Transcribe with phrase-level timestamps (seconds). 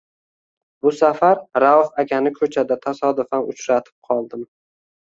[0.85, 4.47] Bu safar Rauf akani ko’chada tasodifan uchratib qoldim.